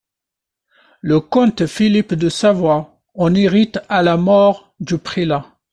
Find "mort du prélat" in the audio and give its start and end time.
4.17-5.59